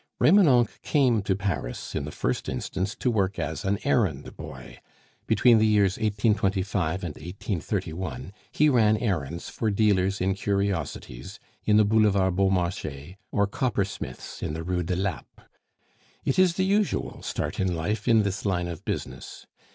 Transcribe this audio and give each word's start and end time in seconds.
Remonencq 0.19 0.81
came 0.81 1.21
to 1.21 1.35
Paris 1.35 1.93
in 1.93 2.05
the 2.05 2.11
first 2.11 2.49
instance 2.49 2.95
to 2.95 3.11
work 3.11 3.37
as 3.37 3.63
an 3.63 3.77
errand 3.83 4.35
boy. 4.35 4.79
Between 5.27 5.59
the 5.59 5.65
years 5.67 5.97
1825 5.97 7.03
and 7.03 7.13
1831 7.13 8.33
he 8.51 8.67
ran 8.67 8.97
errands 8.97 9.47
for 9.49 9.69
dealers 9.69 10.19
in 10.19 10.33
curiosities 10.33 11.37
in 11.65 11.77
the 11.77 11.85
Boulevard 11.85 12.35
Beaumarchais 12.35 13.15
or 13.31 13.45
coppersmiths 13.45 14.41
in 14.41 14.55
the 14.55 14.63
Rue 14.63 14.81
de 14.81 14.95
Lappe. 14.95 15.39
It 16.25 16.39
is 16.39 16.55
the 16.55 16.65
usual 16.65 17.21
start 17.21 17.59
in 17.59 17.75
life 17.75 18.07
in 18.07 18.23
his 18.23 18.43
line 18.43 18.67
of 18.69 18.83
business. 18.83 19.45